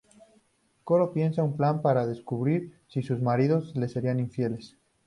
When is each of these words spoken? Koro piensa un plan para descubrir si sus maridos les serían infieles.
Koro 0.83 1.11
piensa 1.13 1.43
un 1.43 1.53
plan 1.55 1.83
para 1.83 2.07
descubrir 2.07 2.71
si 2.87 3.03
sus 3.03 3.21
maridos 3.21 3.75
les 3.75 3.91
serían 3.91 4.19
infieles. 4.19 4.75